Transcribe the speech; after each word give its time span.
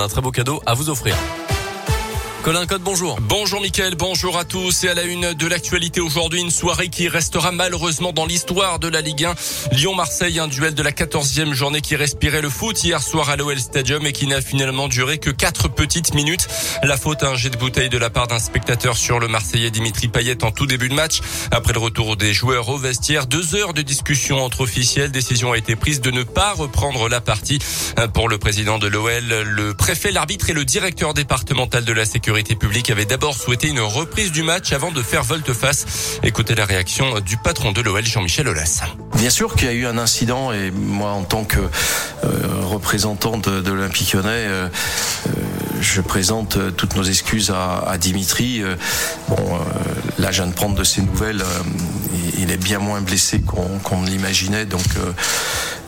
un 0.00 0.08
très 0.08 0.20
beau 0.20 0.30
cadeau 0.30 0.62
à 0.66 0.74
vous 0.74 0.90
offrir. 0.90 1.14
Colin 2.42 2.64
Code, 2.64 2.80
bonjour. 2.80 3.18
Bonjour 3.20 3.60
Mickaël, 3.60 3.96
bonjour 3.96 4.38
à 4.38 4.46
tous. 4.46 4.84
Et 4.84 4.88
à 4.88 4.94
la 4.94 5.02
une 5.02 5.34
de 5.34 5.46
l'actualité 5.46 6.00
aujourd'hui, 6.00 6.40
une 6.40 6.50
soirée 6.50 6.88
qui 6.88 7.06
restera 7.06 7.52
malheureusement 7.52 8.12
dans 8.12 8.24
l'histoire 8.24 8.78
de 8.78 8.88
la 8.88 9.02
Ligue 9.02 9.26
1. 9.26 9.34
Lyon-Marseille, 9.72 10.38
un 10.38 10.48
duel 10.48 10.74
de 10.74 10.82
la 10.82 10.90
14e 10.90 11.52
journée 11.52 11.82
qui 11.82 11.96
respirait 11.96 12.40
le 12.40 12.48
foot 12.48 12.82
hier 12.82 13.02
soir 13.02 13.28
à 13.28 13.36
l'OL 13.36 13.60
Stadium 13.60 14.06
et 14.06 14.12
qui 14.12 14.26
n'a 14.26 14.40
finalement 14.40 14.88
duré 14.88 15.18
que 15.18 15.28
quatre 15.28 15.68
petites 15.68 16.14
minutes. 16.14 16.48
La 16.82 16.96
faute 16.96 17.22
à 17.22 17.28
un 17.28 17.34
jet 17.34 17.50
de 17.50 17.58
bouteille 17.58 17.90
de 17.90 17.98
la 17.98 18.08
part 18.08 18.26
d'un 18.26 18.38
spectateur 18.38 18.96
sur 18.96 19.20
le 19.20 19.28
Marseillais 19.28 19.70
Dimitri 19.70 20.08
Payet 20.08 20.42
en 20.42 20.50
tout 20.50 20.66
début 20.66 20.88
de 20.88 20.94
match. 20.94 21.20
Après 21.50 21.74
le 21.74 21.78
retour 21.78 22.16
des 22.16 22.32
joueurs 22.32 22.70
au 22.70 22.78
vestiaire, 22.78 23.26
deux 23.26 23.54
heures 23.54 23.74
de 23.74 23.82
discussion 23.82 24.42
entre 24.42 24.62
officiels. 24.62 25.10
Décision 25.10 25.52
a 25.52 25.58
été 25.58 25.76
prise 25.76 26.00
de 26.00 26.10
ne 26.10 26.22
pas 26.22 26.54
reprendre 26.54 27.10
la 27.10 27.20
partie. 27.20 27.58
Pour 28.14 28.30
le 28.30 28.38
président 28.38 28.78
de 28.78 28.86
l'OL, 28.86 29.24
le 29.44 29.74
préfet, 29.74 30.10
l'arbitre 30.10 30.48
et 30.48 30.54
le 30.54 30.64
directeur 30.64 31.12
départemental 31.12 31.84
de 31.84 31.92
la 31.92 32.06
sécurité 32.06 32.29
sécurité 32.30 32.54
publique 32.54 32.90
avait 32.90 33.06
d'abord 33.06 33.34
souhaité 33.34 33.66
une 33.66 33.80
reprise 33.80 34.30
du 34.30 34.44
match 34.44 34.72
avant 34.72 34.92
de 34.92 35.02
faire 35.02 35.24
volte-face. 35.24 36.20
Écoutez 36.22 36.54
la 36.54 36.64
réaction 36.64 37.18
du 37.18 37.36
patron 37.36 37.72
de 37.72 37.80
l'OL, 37.80 38.04
Jean-Michel 38.04 38.46
Aulas. 38.46 38.84
Bien 39.16 39.30
sûr 39.30 39.56
qu'il 39.56 39.66
y 39.66 39.70
a 39.70 39.72
eu 39.72 39.84
un 39.84 39.98
incident 39.98 40.52
et 40.52 40.70
moi 40.70 41.10
en 41.10 41.24
tant 41.24 41.42
que 41.42 41.58
euh, 41.58 42.28
représentant 42.62 43.36
de, 43.36 43.60
de 43.60 43.72
l'Olympique 43.72 44.12
lyonnais, 44.12 44.28
euh, 44.28 44.68
euh, 44.68 45.30
je 45.80 46.00
présente 46.00 46.56
toutes 46.76 46.94
nos 46.94 47.02
excuses 47.02 47.50
à, 47.50 47.98
Dimitri. 47.98 48.62
Bon, 49.28 49.58
là, 50.18 50.30
je 50.30 50.42
viens 50.42 50.46
de 50.46 50.54
prendre 50.54 50.76
de 50.76 50.84
ses 50.84 51.02
nouvelles. 51.02 51.42
il 52.38 52.52
est 52.52 52.62
bien 52.62 52.78
moins 52.78 53.00
blessé 53.00 53.40
qu'on 53.40 53.80
qu 53.80 54.08
l'imaginait, 54.08 54.66
donc 54.66 54.84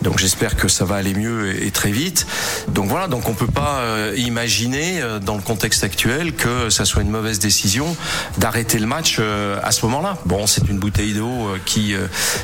donc 0.03 0.19
j'espère 0.19 0.57
que 0.57 0.69
ça 0.69 0.85
va 0.85 0.97
aller 0.97 1.15
mieux 1.15 1.63
et, 1.63 1.71
très 1.71 1.91
vite. 1.91 2.27
Donc 2.69 2.89
voilà, 2.89 3.09
donc 3.09 3.29
on 3.29 3.35
peut 3.35 3.47
pas 3.47 3.79
euh, 3.81 4.15
imaginer 4.17 5.01
euh, 5.01 5.19
dans 5.19 5.37
le 5.37 5.43
contexte 5.43 5.85
actuel 5.85 6.35
que 6.35 6.71
ça 6.71 6.85
soit 6.85 7.03
une 7.03 7.11
mauvaise 7.11 7.39
décision 7.39 7.97
d'arrêter 8.39 8.79
le 8.79 8.87
match 8.87 9.17
euh, 9.19 9.59
à 9.63 9.73
ce 9.73 9.85
moment-là. 9.87 10.19
Bon, 10.27 10.47
c'est 10.47 10.69
une 10.69 10.79
bouteille 10.79 11.15
d'eau 11.15 11.49
qui 11.65 11.95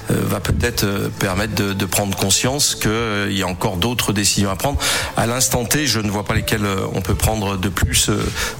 va 0.09 0.41
peut-être 0.41 1.11
permettre 1.19 1.55
de, 1.55 1.73
de, 1.73 1.87
prendre 1.87 2.17
conscience 2.17 2.75
qu'il 2.75 3.37
y 3.37 3.43
a 3.43 3.47
encore 3.47 3.77
d'autres 3.77 4.13
décisions 4.13 4.51
à 4.51 4.57
prendre. 4.57 4.79
À 5.17 5.27
l'instant 5.27 5.65
T, 5.65 5.87
je 5.87 6.01
ne 6.01 6.11
vois 6.11 6.25
pas 6.25 6.35
lesquelles 6.35 6.67
on 6.93 7.01
peut 7.01 7.15
prendre 7.15 7.57
de 7.57 7.69
plus 7.69 8.11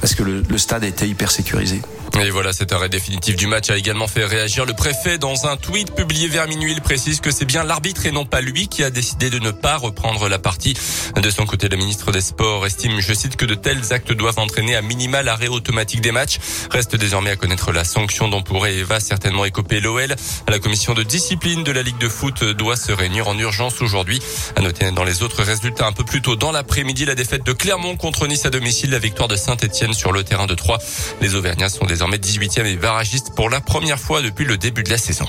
parce 0.01 0.15
que 0.15 0.23
le, 0.23 0.43
le 0.49 0.59
stade 0.59 0.85
était 0.85 1.07
hyper 1.07 1.31
sécurisé. 1.31 1.83
Et 2.21 2.31
voilà, 2.31 2.53
cet 2.53 2.73
arrêt 2.73 2.89
définitif 2.89 3.37
du 3.37 3.47
match 3.47 3.71
a 3.71 3.77
également 3.77 4.09
fait 4.09 4.25
réagir 4.25 4.65
le 4.65 4.73
préfet 4.73 5.19
dans 5.19 5.47
un 5.47 5.57
tweet 5.57 5.95
publié 5.95 6.27
vers 6.27 6.49
minuit. 6.49 6.73
Il 6.73 6.81
précise 6.81 7.21
que 7.21 7.31
c'est 7.31 7.45
bien 7.45 7.63
l'arbitre 7.63 8.07
et 8.07 8.11
non 8.11 8.25
pas 8.25 8.41
lui 8.41 8.67
qui 8.67 8.83
a 8.83 8.88
décidé 8.91 9.31
de 9.31 9.39
ne 9.39 9.51
pas 9.51 9.77
reprendre 9.77 10.29
la 10.29 10.39
partie. 10.39 10.75
De 11.17 11.31
son 11.31 11.47
côté, 11.47 11.69
le 11.69 11.77
ministre 11.77 12.13
des 12.13 12.21
Sports 12.21 12.67
estime, 12.67 13.01
je 13.01 13.13
cite, 13.13 13.37
que 13.37 13.45
de 13.45 13.55
tels 13.55 13.93
actes 13.93 14.13
doivent 14.13 14.39
entraîner 14.39 14.77
à 14.77 14.83
minima 14.83 15.23
l'arrêt 15.23 15.49
automatique 15.49 16.01
des 16.01 16.13
matchs. 16.13 16.39
Reste 16.71 16.97
désormais 16.97 17.31
à 17.31 17.37
connaître 17.37 17.73
la 17.73 17.85
sanction 17.85 18.29
dont 18.29 18.43
pourrait 18.43 18.77
et 18.77 18.83
va 18.83 19.01
certainement 19.01 19.45
écoper 19.45 19.81
l'OL. 19.81 20.15
La 20.49 20.59
commission 20.59 20.95
de 20.95 21.03
discipline 21.03 21.65
de 21.65 21.73
la 21.73 21.83
Ligue 21.83 21.99
de 21.99 22.09
foot 22.09 22.45
doit 22.45 22.77
se 22.77 22.93
réunir 22.93 23.29
en 23.29 23.39
urgence 23.39 23.83
aujourd'hui. 23.83 24.21
À 24.57 24.61
noter 24.61 24.91
dans 24.93 25.05
les 25.05 25.23
autres 25.23 25.43
résultats 25.43 25.87
un 25.87 25.93
peu 25.93 26.05
plus 26.05 26.23
tôt 26.23 26.37
dans 26.37 26.53
l'après-midi, 26.53 27.05
la 27.05 27.15
défaite 27.15 27.45
de 27.45 27.53
Clermont 27.53 27.97
contre 27.97 28.27
Nice 28.27 28.47
à 28.47 28.51
domicile, 28.51 28.91
la 28.91 28.99
victoire 28.99 29.29
de 29.29 29.37
Saint-Etienne 29.37 29.93
sur 29.93 30.13
le 30.13 30.25
terrain 30.25 30.47
de 30.47 30.55
Troyes. 30.55 30.79
Les 31.21 31.35
Auvergnats 31.35 31.69
sont 31.69 31.87
désormais 31.87 32.19
18e 32.19 32.65
et 32.65 32.77
barragiste 32.77 33.35
pour 33.35 33.51
la 33.51 33.61
première 33.61 33.99
fois 33.99 34.23
depuis 34.23 34.45
le 34.45 34.57
début 34.57 34.83
de 34.83 34.91
la 34.91 34.99
saison. 34.99 35.27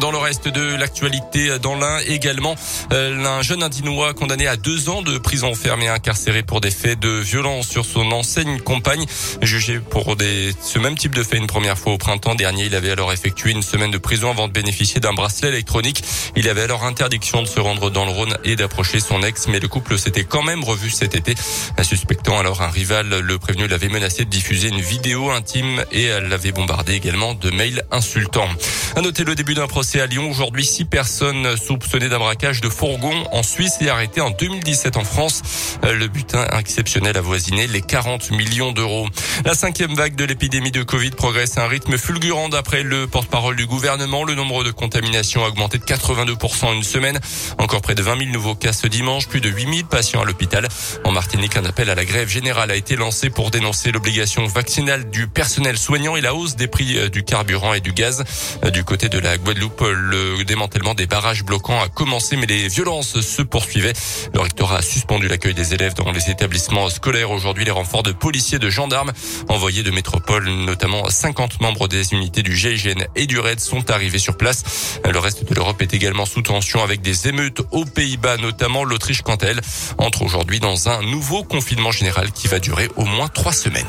Dans 0.00 0.10
le 0.10 0.18
reste 0.18 0.48
de 0.48 0.74
l'actualité, 0.74 1.58
dans 1.60 1.76
l'un 1.76 1.98
également, 2.00 2.56
euh, 2.92 3.24
un 3.24 3.42
jeune 3.42 3.62
indinois 3.62 4.12
condamné 4.12 4.48
à 4.48 4.56
deux 4.56 4.88
ans 4.88 5.02
de 5.02 5.18
prison 5.18 5.54
ferme 5.54 5.82
et 5.82 5.88
incarcéré 5.88 6.42
pour 6.42 6.60
des 6.60 6.72
faits 6.72 6.98
de 6.98 7.08
violence 7.08 7.68
sur 7.68 7.84
son 7.84 8.10
enseigne 8.10 8.58
compagne, 8.58 9.06
jugé 9.40 9.78
pour 9.78 10.16
des, 10.16 10.52
ce 10.60 10.80
même 10.80 10.96
type 10.96 11.14
de 11.14 11.22
fait 11.22 11.36
une 11.36 11.46
première 11.46 11.78
fois 11.78 11.92
au 11.92 11.98
printemps 11.98 12.34
dernier. 12.34 12.64
Il 12.64 12.74
avait 12.74 12.90
alors 12.90 13.12
effectué 13.12 13.52
une 13.52 13.62
semaine 13.62 13.92
de 13.92 13.98
prison 13.98 14.30
avant 14.30 14.48
de 14.48 14.52
bénéficier 14.52 15.00
d'un 15.00 15.12
bracelet 15.12 15.48
électronique. 15.48 16.02
Il 16.34 16.48
avait 16.48 16.62
alors 16.62 16.84
interdiction 16.84 17.42
de 17.42 17.46
se 17.46 17.60
rendre 17.60 17.90
dans 17.90 18.04
le 18.04 18.10
Rhône 18.10 18.36
et 18.42 18.56
d'approcher 18.56 18.98
son 18.98 19.22
ex, 19.22 19.46
mais 19.46 19.60
le 19.60 19.68
couple 19.68 19.96
s'était 19.96 20.24
quand 20.24 20.42
même 20.42 20.64
revu 20.64 20.90
cet 20.90 21.14
été. 21.14 21.34
Suspectant 21.82 22.38
alors 22.40 22.62
un 22.62 22.70
rival, 22.70 23.08
le 23.08 23.38
prévenu 23.38 23.68
l'avait 23.68 23.88
menacé 23.88 24.24
de 24.24 24.30
diffuser 24.30 24.68
une 24.68 24.80
vidéo 24.80 25.30
intime 25.30 25.84
et 25.92 26.08
l'avait 26.08 26.50
bombardé 26.50 26.94
également 26.94 27.34
de 27.34 27.50
mails 27.50 27.84
insultants. 27.92 28.48
À 28.96 29.00
noter 29.02 29.24
le 29.24 29.34
début 29.34 29.54
d'un 29.54 29.66
procès 29.66 29.83
c'est 29.84 30.00
à 30.00 30.06
Lyon. 30.06 30.30
Aujourd'hui, 30.30 30.64
six 30.64 30.84
personnes 30.84 31.56
soupçonnées 31.56 32.08
d'un 32.08 32.18
braquage 32.18 32.60
de 32.60 32.68
fourgon 32.68 33.12
en 33.32 33.42
Suisse 33.42 33.74
et 33.80 33.90
arrêtées 33.90 34.20
en 34.20 34.30
2017 34.30 34.96
en 34.96 35.04
France. 35.04 35.42
Euh, 35.84 35.94
le 35.94 36.08
butin 36.08 36.46
exceptionnel 36.58 37.16
avoisiné 37.16 37.66
les 37.66 37.82
40 37.82 38.30
millions 38.30 38.72
d'euros. 38.72 39.06
La 39.44 39.54
cinquième 39.54 39.94
vague 39.94 40.16
de 40.16 40.24
l'épidémie 40.24 40.70
de 40.70 40.82
Covid 40.82 41.10
progresse 41.10 41.58
à 41.58 41.64
un 41.64 41.68
rythme 41.68 41.98
fulgurant 41.98 42.48
d'après 42.48 42.82
le 42.82 43.06
porte-parole 43.06 43.56
du 43.56 43.66
gouvernement. 43.66 44.24
Le 44.24 44.34
nombre 44.34 44.64
de 44.64 44.70
contaminations 44.70 45.44
a 45.44 45.48
augmenté 45.48 45.78
de 45.78 45.84
82% 45.84 46.64
en 46.64 46.72
une 46.72 46.82
semaine. 46.82 47.20
Encore 47.58 47.82
près 47.82 47.94
de 47.94 48.02
20 48.02 48.18
000 48.18 48.30
nouveaux 48.30 48.54
cas 48.54 48.72
ce 48.72 48.86
dimanche, 48.86 49.28
plus 49.28 49.40
de 49.40 49.50
8 49.50 49.76
000 49.76 49.88
patients 49.88 50.22
à 50.22 50.24
l'hôpital. 50.24 50.66
En 51.04 51.12
Martinique, 51.12 51.56
un 51.56 51.64
appel 51.64 51.90
à 51.90 51.94
la 51.94 52.04
grève 52.04 52.28
générale 52.28 52.70
a 52.70 52.76
été 52.76 52.96
lancé 52.96 53.28
pour 53.28 53.50
dénoncer 53.50 53.92
l'obligation 53.92 54.46
vaccinale 54.46 55.10
du 55.10 55.28
personnel 55.28 55.76
soignant 55.76 56.16
et 56.16 56.22
la 56.22 56.34
hausse 56.34 56.56
des 56.56 56.68
prix 56.68 56.96
euh, 56.96 57.08
du 57.08 57.22
carburant 57.22 57.74
et 57.74 57.80
du 57.80 57.92
gaz. 57.92 58.24
Euh, 58.64 58.70
du 58.70 58.84
côté 58.84 59.08
de 59.08 59.18
la 59.18 59.36
Guadeloupe, 59.36 59.73
le 59.82 60.42
démantèlement 60.44 60.94
des 60.94 61.06
barrages 61.06 61.44
bloquants 61.44 61.80
a 61.80 61.88
commencé, 61.88 62.36
mais 62.36 62.46
les 62.46 62.68
violences 62.68 63.20
se 63.20 63.42
poursuivaient. 63.42 63.92
Le 64.32 64.40
rectorat 64.40 64.78
a 64.78 64.82
suspendu 64.82 65.28
l'accueil 65.28 65.54
des 65.54 65.74
élèves 65.74 65.94
dans 65.94 66.10
les 66.12 66.30
établissements 66.30 66.88
scolaires. 66.90 67.30
Aujourd'hui, 67.30 67.64
les 67.64 67.70
renforts 67.70 68.02
de 68.02 68.12
policiers, 68.12 68.58
de 68.58 68.70
gendarmes 68.70 69.12
envoyés 69.48 69.82
de 69.82 69.90
métropole, 69.90 70.48
notamment 70.48 71.08
50 71.08 71.60
membres 71.60 71.88
des 71.88 72.12
unités 72.12 72.42
du 72.42 72.56
GIGN 72.56 73.04
et 73.16 73.26
du 73.26 73.38
RAID 73.38 73.60
sont 73.60 73.90
arrivés 73.90 74.18
sur 74.18 74.36
place. 74.36 74.98
Le 75.04 75.18
reste 75.18 75.48
de 75.48 75.54
l'Europe 75.54 75.80
est 75.82 75.94
également 75.94 76.26
sous 76.26 76.42
tension 76.42 76.82
avec 76.82 77.02
des 77.02 77.28
émeutes 77.28 77.62
aux 77.70 77.84
Pays-Bas, 77.84 78.36
notamment 78.38 78.84
l'Autriche 78.84 79.22
quant 79.22 79.36
à 79.36 79.46
elle 79.46 79.60
entre 79.98 80.22
aujourd'hui 80.22 80.60
dans 80.60 80.88
un 80.88 81.02
nouveau 81.02 81.44
confinement 81.44 81.92
général 81.92 82.32
qui 82.32 82.48
va 82.48 82.58
durer 82.58 82.88
au 82.96 83.04
moins 83.04 83.28
trois 83.28 83.52
semaines. 83.52 83.84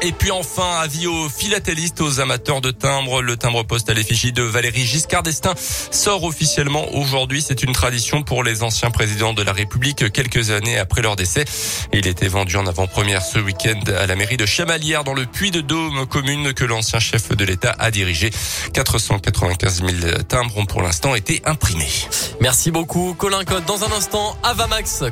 Et 0.00 0.12
puis 0.12 0.30
enfin, 0.30 0.76
avis 0.80 1.08
aux 1.08 1.28
philatélistes, 1.28 2.00
aux 2.00 2.20
amateurs 2.20 2.60
de 2.60 2.70
timbres. 2.70 3.20
Le 3.20 3.36
timbre 3.36 3.64
postal 3.64 3.98
effigie 3.98 4.30
de 4.30 4.42
Valérie 4.42 4.86
Giscard 4.86 5.24
d'Estaing 5.24 5.54
sort 5.90 6.22
officiellement 6.22 6.94
aujourd'hui. 6.94 7.42
C'est 7.42 7.64
une 7.64 7.72
tradition 7.72 8.22
pour 8.22 8.44
les 8.44 8.62
anciens 8.62 8.92
présidents 8.92 9.32
de 9.32 9.42
la 9.42 9.52
République 9.52 10.12
quelques 10.12 10.50
années 10.50 10.78
après 10.78 11.02
leur 11.02 11.16
décès. 11.16 11.44
Il 11.92 12.06
était 12.06 12.28
vendu 12.28 12.56
en 12.56 12.66
avant-première 12.66 13.22
ce 13.22 13.40
week-end 13.40 13.80
à 13.98 14.06
la 14.06 14.14
mairie 14.14 14.36
de 14.36 14.46
Chamalières 14.46 15.02
dans 15.02 15.14
le 15.14 15.26
Puy 15.26 15.50
de 15.50 15.60
Dôme, 15.60 16.06
commune 16.06 16.54
que 16.54 16.64
l'ancien 16.64 17.00
chef 17.00 17.30
de 17.36 17.44
l'État 17.44 17.74
a 17.80 17.90
dirigé. 17.90 18.30
495 18.74 19.82
000 19.84 20.22
timbres 20.28 20.58
ont 20.58 20.66
pour 20.66 20.82
l'instant 20.82 21.16
été 21.16 21.42
imprimés. 21.44 21.90
Merci 22.40 22.70
beaucoup, 22.70 23.14
Colin 23.18 23.42
Code. 23.42 23.64
Dans 23.64 23.82
un 23.82 23.90
instant, 23.90 24.36
Avamax. 24.44 25.02